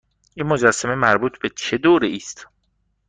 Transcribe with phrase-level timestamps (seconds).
[0.35, 2.47] این مجسمه مربوط به چه دوره ای است؟